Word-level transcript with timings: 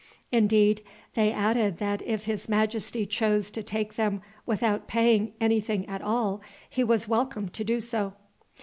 Indeed, 0.31 0.81
they 1.13 1.31
added 1.31 1.77
that 1.77 2.01
if 2.01 2.23
his 2.25 2.49
majesty 2.49 3.05
chose 3.05 3.51
to 3.51 3.61
take 3.61 3.97
them 3.97 4.23
without 4.47 4.87
paying 4.87 5.33
any 5.39 5.61
thing 5.61 5.87
at 5.87 6.01
all 6.01 6.41
he 6.67 6.83
was 6.83 7.07
welcome 7.07 7.49
to 7.49 7.63
do 7.63 7.79
so. 7.79 8.13